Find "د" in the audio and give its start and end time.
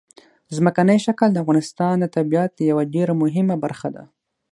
1.31-1.37, 1.99-2.05